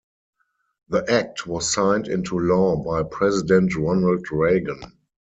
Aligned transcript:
The 0.89 1.11
act 1.11 1.45
was 1.45 1.71
signed 1.71 2.07
into 2.07 2.39
law 2.39 2.75
by 2.75 3.03
President 3.03 3.75
Ronald 3.75 4.25
Reagan. 4.31 4.81